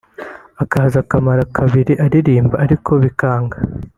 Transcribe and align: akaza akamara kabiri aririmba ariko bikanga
akaza 0.63 0.97
akamara 1.03 1.43
kabiri 1.55 1.93
aririmba 2.05 2.55
ariko 2.65 2.91
bikanga 3.03 3.57